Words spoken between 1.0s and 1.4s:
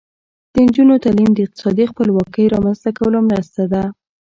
تعلیم د